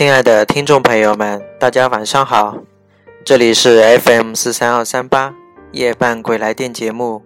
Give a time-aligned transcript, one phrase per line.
[0.00, 2.56] 亲爱的听众朋友们，大家晚上好，
[3.22, 5.34] 这里是 FM 四三二三八
[5.72, 7.22] 夜半鬼来电节目，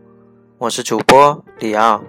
[0.59, 2.03] 我是主播李奥。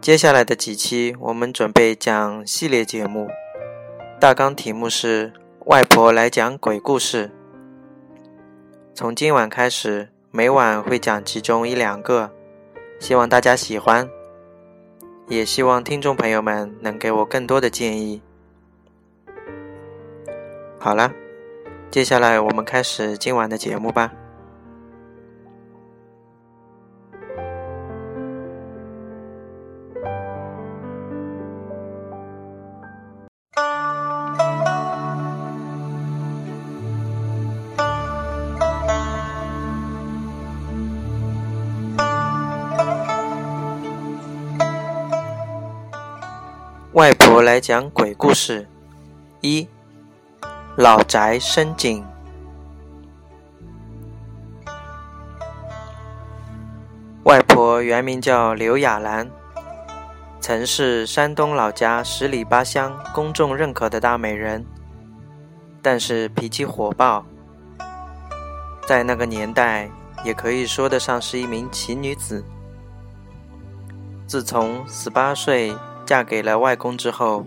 [0.00, 3.28] 接下来的几期，我们准备讲系列节目，
[4.18, 5.34] 大纲题目是
[5.66, 7.30] “外婆来讲鬼故事”。
[8.94, 12.30] 从今晚开始，每晚会讲其中一两个，
[12.98, 14.08] 希望大家喜欢，
[15.28, 18.20] 也希望听众朋友们能给我更多的建议。
[20.78, 21.12] 好了，
[21.90, 24.12] 接下来我们开始今晚的节目吧。
[46.94, 48.68] 外婆来讲鬼故事。
[49.40, 49.66] 一，
[50.76, 52.04] 老宅深井。
[57.22, 59.30] 外婆原名叫刘雅兰，
[60.38, 64.62] 曾是山东老家十里八乡公众认可的大美人，
[65.80, 67.24] 但是脾气火爆，
[68.86, 69.88] 在那个年代
[70.22, 72.44] 也可以说得上是一名奇女子。
[74.26, 75.74] 自从十八岁。
[76.12, 77.46] 嫁给了外公之后，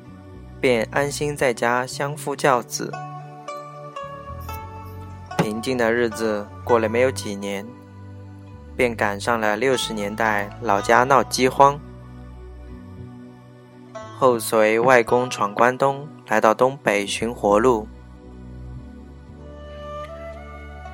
[0.59, 2.91] 便安心在家相夫教子。
[5.38, 7.63] 平静的日子过了没有几年，
[8.75, 11.80] 便赶上了六十年代老家闹饥荒。
[14.17, 17.87] 后随外公闯关东，来到东北寻活路。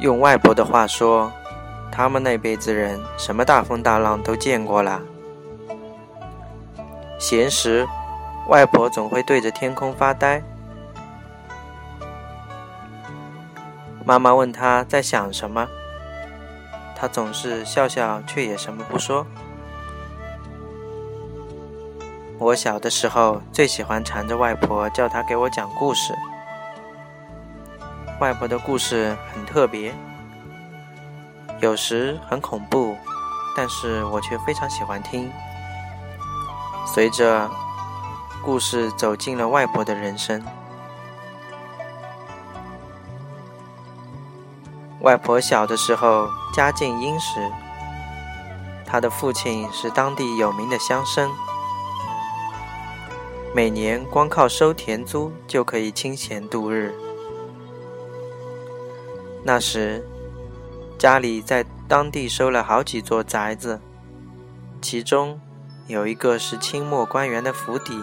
[0.02, 1.32] 用外婆的话说，
[1.90, 5.02] 他们那辈子人什么大风大浪都见过了。
[7.22, 7.88] 闲时，
[8.48, 10.42] 外婆总会对着天空发呆。
[14.04, 15.68] 妈妈问她在想什么，
[16.96, 19.24] 她总是笑笑，却也什么不说。
[22.40, 26.16] 我小的时候最喜欢缠着外婆，叫她给我讲故事。
[28.20, 29.94] 外婆的故事很特别，
[31.60, 32.98] 有时很恐怖，
[33.56, 35.32] 但是我却非常喜欢听。
[36.86, 37.50] 随着
[38.44, 40.44] 故事走进了外婆的人生，
[45.00, 47.50] 外婆小的时候家境殷实，
[48.86, 51.30] 她的父亲是当地有名的乡绅，
[53.56, 56.94] 每年光靠收田租就可以清闲度日。
[59.44, 60.06] 那时
[61.00, 63.80] 家里在当地收了好几座宅子，
[64.82, 65.40] 其中。
[65.92, 68.02] 有一个是清末官员的府邸，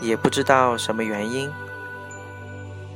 [0.00, 1.50] 也不知道什么原因，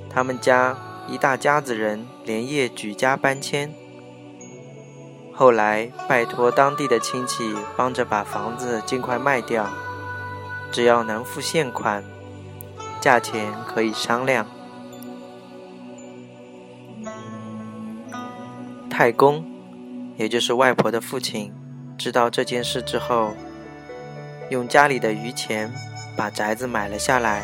[0.09, 0.75] 他们家
[1.07, 3.71] 一大家子人连夜举家搬迁。
[5.35, 9.69] 后来拜托当地的亲戚帮着把房子尽快卖掉，
[10.73, 12.03] 只要能付现款，
[13.03, 14.47] 价钱可以商量。
[18.89, 19.45] 太公，
[20.17, 21.53] 也就是外婆的父亲。
[21.97, 23.35] 知道这件事之后，
[24.51, 25.73] 用家里的余钱
[26.17, 27.43] 把宅子买了下来。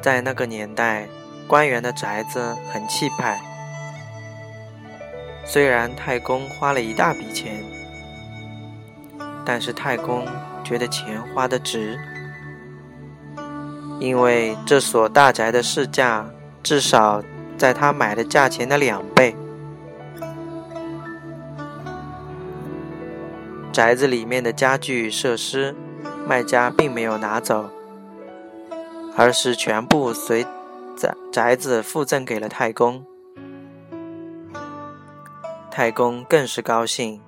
[0.00, 1.08] 在那个年代，
[1.46, 3.40] 官员的宅子很气派。
[5.44, 7.62] 虽然太公花了一大笔钱，
[9.44, 10.26] 但是太公
[10.62, 11.98] 觉得钱花的值，
[13.98, 16.28] 因为这所大宅的市价
[16.62, 17.22] 至少
[17.56, 19.34] 在他买的价钱的两倍。
[23.78, 25.72] 宅子里面的家具设施，
[26.26, 27.70] 卖家并没有拿走，
[29.16, 30.44] 而是全部随
[30.96, 33.06] 宅宅子附赠给了太公。
[35.70, 37.22] 太公更是高兴，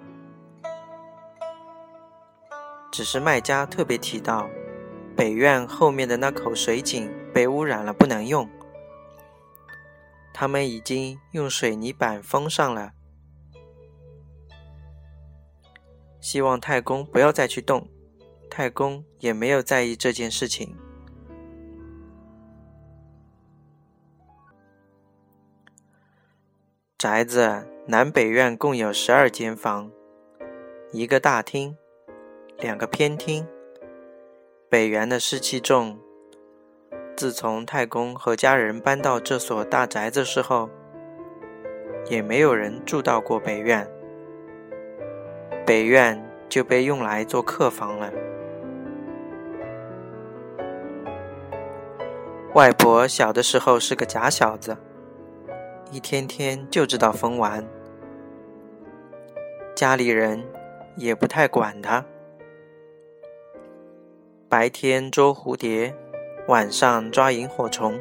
[2.91, 4.51] 只是卖家特别提到，
[5.15, 8.51] 北院后面的那口水井被污染了，不能用。
[10.35, 12.91] 他们已经用水泥板封上了。
[16.21, 17.89] 希望太公不要再去动，
[18.51, 20.77] 太公也没有在意这件事情。
[26.99, 29.91] 宅子南北院共有十二间房，
[30.93, 31.75] 一个大厅，
[32.59, 33.47] 两个偏厅。
[34.69, 35.99] 北园的湿气重，
[37.17, 40.69] 自从太公和家人搬到这所大宅子之后，
[42.11, 43.91] 也没有人住到过北院。
[45.71, 48.13] 北院就被用来做客房了。
[52.55, 54.77] 外婆小的时候是个假小子，
[55.93, 57.65] 一天天就知道疯玩，
[59.77, 60.45] 家里人
[60.97, 62.05] 也不太管她。
[64.49, 65.95] 白天捉蝴蝶，
[66.49, 67.97] 晚上抓萤火虫。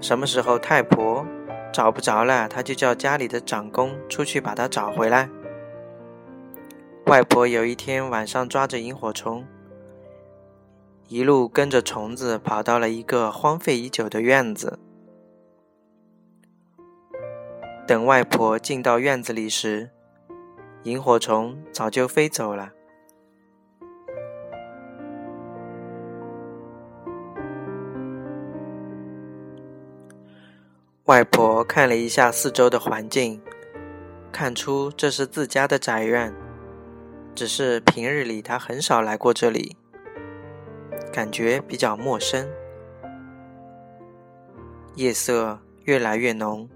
[0.00, 1.24] 什么时候太婆
[1.72, 5.30] 找不着了，他就叫家里的长工出去把它找回来。
[7.06, 9.44] 外婆有一天晚上抓着萤火虫，
[11.08, 14.78] 一路跟着虫子跑到了一个荒废已久的院子。
[17.86, 19.90] 等外婆进到院子里时，
[20.84, 22.70] 萤火虫早就飞走了。
[31.12, 33.38] 外婆看了一下四周的环境，
[34.32, 36.34] 看出这是自家的宅院，
[37.34, 39.76] 只是平日里她很少来过这里，
[41.12, 42.48] 感觉比较陌生。
[44.94, 46.66] 夜色越来越浓，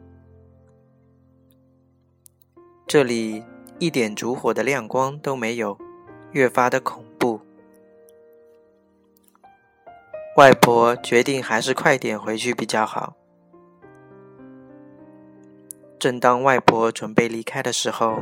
[2.87, 3.43] 这里
[3.79, 5.79] 一点烛火的亮光都没有，
[6.32, 7.41] 越发的恐怖。
[10.37, 13.16] 外婆决定还是快点回去比较好。
[15.98, 18.20] 正当外婆准备离开的时候，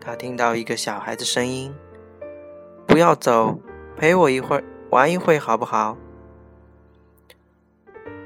[0.00, 1.74] 她听到一个小孩子声音
[2.86, 3.58] ：“不要走，
[3.96, 5.96] 陪我一会儿，玩一会好不好？”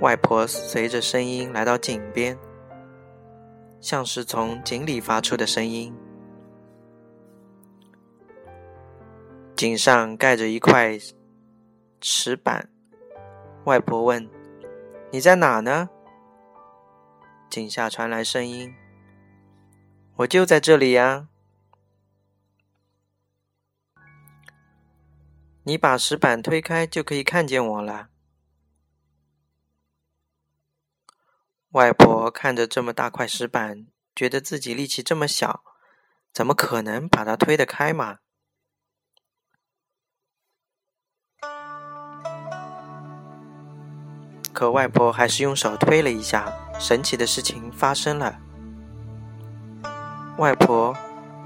[0.00, 2.36] 外婆随着声音来到井边，
[3.80, 5.94] 像是从井里发出的声音。
[9.54, 10.98] 井上盖着一块
[12.00, 12.68] 石板，
[13.64, 14.28] 外婆问
[15.12, 15.88] ：“你在哪呢？”
[17.50, 18.72] 井下传来声音。
[20.18, 21.28] 我就在这里呀！
[25.64, 28.08] 你把石板推开，就可以看见我了。
[31.70, 35.62] 外婆看着这么大块石板，觉得自己力气这么小，
[36.32, 38.20] 怎么可能把它推得开嘛？
[44.60, 48.36] 可外婆还是用手推了一下，神奇的事情发生了。
[50.36, 50.94] 外婆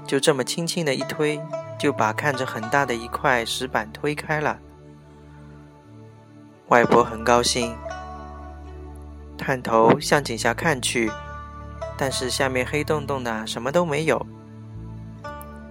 [0.05, 1.39] 就这么轻轻的一推，
[1.79, 4.59] 就把看着很大的一块石板推开了。
[6.67, 7.73] 外婆很高兴，
[9.37, 11.09] 探头向井下看去，
[11.97, 14.27] 但是下面黑洞洞的，什么都没有。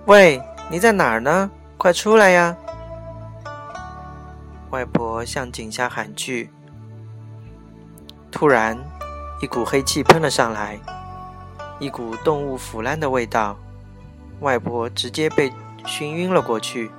[0.07, 1.51] 喂，你在哪儿呢？
[1.77, 2.57] 快出来呀！
[4.71, 6.51] 外婆向井下喊去。
[8.35, 8.77] 突然，
[9.41, 10.81] 一股黑气喷了上来。
[11.79, 13.57] 一股动物腐烂的味道，
[14.41, 15.53] 外婆直接被
[15.87, 16.91] 熏晕了过去。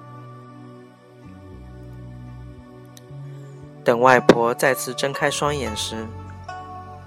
[3.84, 6.08] 等外婆再次睁开双眼时，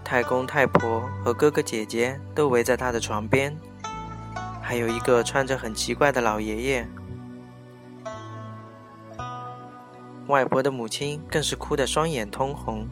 [0.05, 3.57] 太公太婆和哥哥姐姐都围在她的床边，
[4.61, 6.87] 还有一个穿着很奇怪的老爷爷。
[10.27, 12.87] 外婆的母亲更是哭得双眼通红。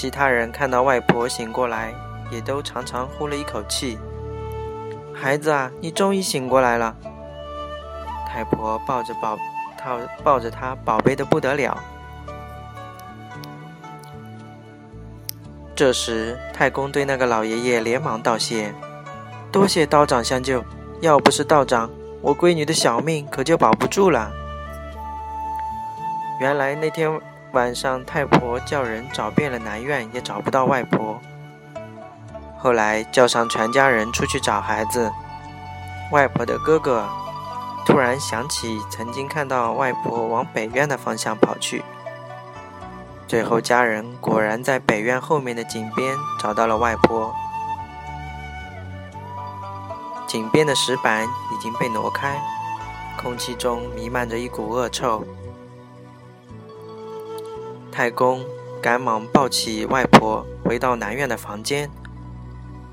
[0.00, 1.92] 其他人看到外婆醒过来。
[2.30, 3.98] 也都长长呼了一口气。
[5.12, 6.94] 孩子啊，你终于醒过来了！
[8.28, 9.36] 太婆抱着宝，
[9.76, 11.76] 她抱着他，宝贝的不得了。
[15.74, 18.72] 这时，太公对那个老爷爷连忙道谢
[19.50, 20.64] ：“多谢道长相救，
[21.00, 21.90] 要不是道长，
[22.22, 24.30] 我闺女的小命可就保不住了。”
[26.40, 27.20] 原来那天
[27.52, 31.20] 晚上，太婆叫人找遍了南院，也找不到外婆。
[32.58, 35.10] 后来叫上全家人出去找孩子，
[36.12, 37.08] 外婆的哥哥
[37.84, 41.82] 突然想起曾经看到外婆往北院的方向跑去，
[43.26, 47.34] 最后家人果然在北院后面的井边找到了外婆。
[50.28, 52.40] 井边的石板已经被挪开，
[53.20, 55.24] 空气中弥漫着一股恶臭。
[57.92, 58.44] 太公
[58.80, 61.90] 赶忙抱起外婆回到南院的房间。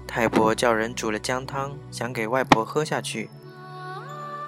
[0.07, 3.29] 太婆叫人煮了姜汤，想给外婆喝下去。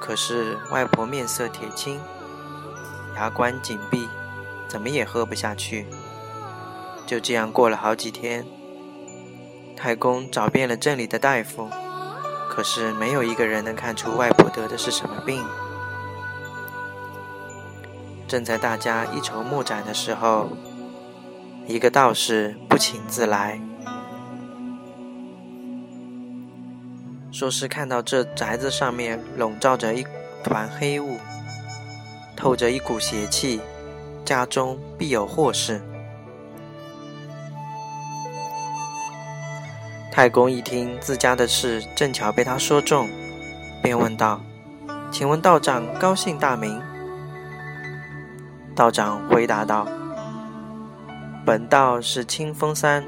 [0.01, 1.99] 可是外婆面色铁青，
[3.15, 4.07] 牙关紧闭，
[4.67, 5.85] 怎么也喝不下去。
[7.05, 8.45] 就这样过了好几天。
[9.75, 11.69] 太公找遍了镇里的大夫，
[12.49, 15.45] 可是没有一个人能看出外婆得的是什么病。
[18.29, 20.49] 正在大家一筹莫展的时候，
[21.65, 23.59] 一个道士不请自来，
[27.31, 30.05] 说是看到这宅子上面笼罩着一
[30.43, 31.17] 团黑雾，
[32.35, 33.59] 透着一股邪气，
[34.23, 35.81] 家中必有祸事。
[40.11, 43.09] 太公一听自家的事正巧被他说中，
[43.81, 44.39] 便问道
[45.11, 46.79] ：“请问道长高姓大名？”
[48.79, 49.85] 道长回答道
[51.45, 53.03] ：“本道是清风山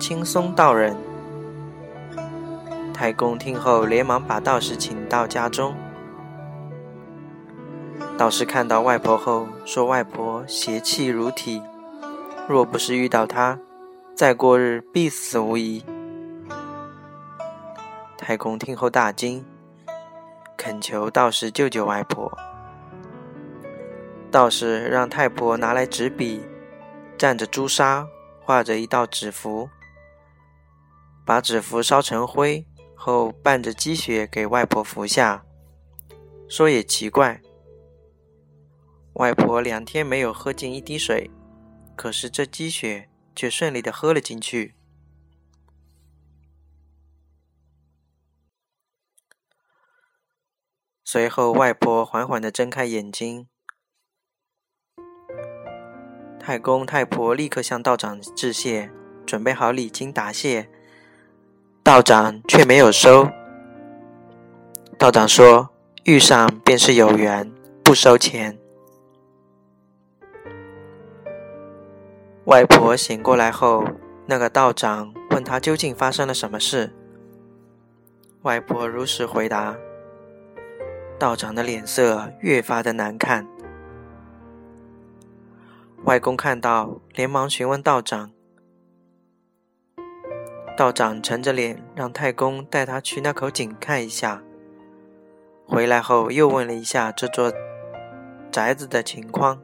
[0.00, 0.96] 青松道人。”
[2.92, 5.72] 太公听后，连忙把道士请到家中。
[8.18, 11.62] 道士看到外婆后，说：“外婆邪气如体，
[12.48, 13.56] 若不是遇到她，
[14.12, 15.84] 再过日必死无疑。”
[18.18, 19.44] 太公听后大惊，
[20.56, 22.36] 恳求道士救救外婆。
[24.36, 26.42] 道士让太婆拿来纸笔，
[27.16, 28.06] 蘸着朱砂，
[28.42, 29.70] 画着一道纸符，
[31.24, 35.46] 把纸符烧成灰后，伴着积雪给外婆服下。
[36.50, 37.40] 说也奇怪，
[39.14, 41.30] 外婆两天没有喝进一滴水，
[41.96, 44.74] 可是这积雪却顺利的喝了进去。
[51.02, 53.48] 随后，外婆缓缓的睁开眼睛。
[56.46, 58.88] 太公太婆立刻向道长致谢，
[59.26, 60.68] 准备好礼金答谢，
[61.82, 63.28] 道长却没有收。
[64.96, 65.70] 道长说
[66.06, 68.56] ：“遇上便是有缘，不收钱。”
[72.46, 73.84] 外婆醒过来后，
[74.26, 76.94] 那个道长问他究竟发生了什么事。
[78.42, 79.76] 外婆如实回答，
[81.18, 83.44] 道长的脸色越发的难看。
[86.06, 88.30] 外公看到，连忙询问道长。
[90.76, 94.40] 道长沉着脸，让太公带他去那口井看一下。
[95.66, 97.52] 回来后，又问了一下这座
[98.52, 99.60] 宅子的情况，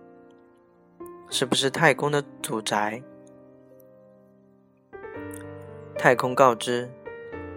[1.31, 3.01] 是不是太公的祖宅？
[5.97, 6.91] 太公告知，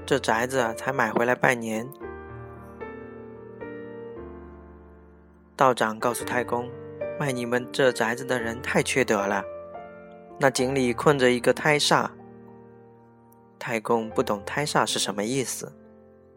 [0.05, 1.89] 这宅子才买回来半年。
[5.55, 6.69] 道长告诉太公。
[7.17, 9.43] 卖你们这宅子的人太缺德了，
[10.37, 12.09] 那井里困着一个胎煞。
[13.57, 15.71] 太公不懂胎煞是什么意思，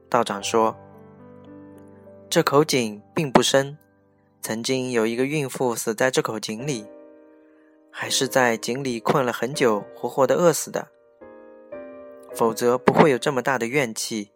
[0.09, 0.77] 道长说
[2.31, 3.77] ：“这口井并不深，
[4.41, 6.87] 曾经有一个孕妇死在这口井里，
[7.91, 10.87] 还是在井里困了很久，活活的饿死的，
[12.33, 14.31] 否则不会有这么大的怨气。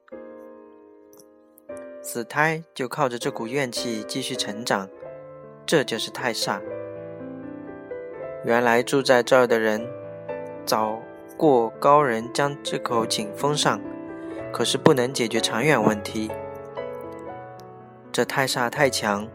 [2.02, 4.90] 死胎就靠着这股怨气继续成长。”
[5.64, 6.60] 这就是太煞。
[8.44, 9.86] 原来住在这儿的人，
[10.66, 11.00] 找
[11.36, 13.80] 过高人将这口井封上，
[14.52, 16.30] 可是不能解决长远问题。
[18.10, 19.28] 这太煞太强，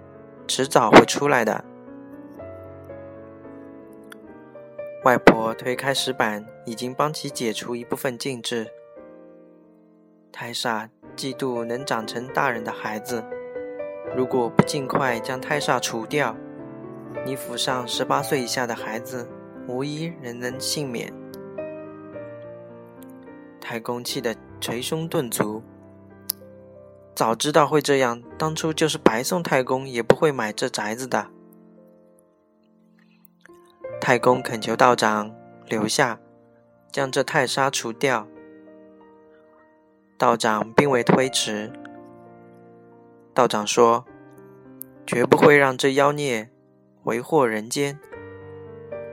[0.48, 1.64] 迟早会出来的。
[5.04, 8.68] 外婆推开石板，已经帮其解除一部分禁制。
[10.32, 13.24] 太煞嫉妒能长成大人的孩子。
[14.16, 16.36] 如果不尽快将胎煞除掉，
[17.26, 19.30] 你府上十八岁以下的孩子
[19.68, 21.14] 无一人能幸免。
[23.60, 25.62] 太公气得捶胸顿足，
[27.14, 31.28] 早知道会这样，当初就是白送太公也不会买这宅子的。
[34.00, 35.36] 太公恳求道长
[35.66, 36.18] 留下，
[36.92, 38.26] 将这太煞除掉。
[40.18, 41.72] 道长并未推迟。
[43.38, 44.03] 道长说
[45.06, 46.50] ：“绝不会让这妖孽
[47.03, 48.00] 为祸人间，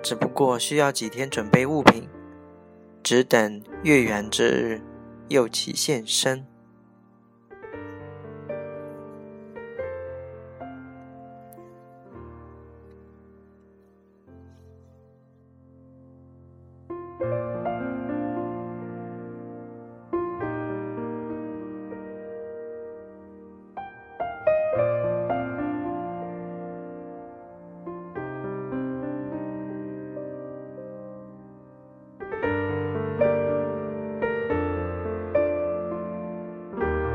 [0.03, 2.09] 只不过需要几天准备物品，
[3.03, 4.81] 只等月圆之日，
[5.29, 6.47] 诱其现身。”